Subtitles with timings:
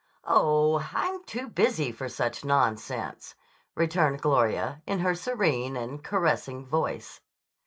[0.25, 3.35] "Oh, I'm too busy for such nonsense,"
[3.75, 7.21] returned Gloria in her serene and caressing voice.